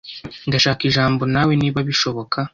Ndashaka 0.47 0.81
ijambo 0.89 1.23
nawe 1.33 1.53
niba 1.61 1.79
bishoboka. 1.89 2.39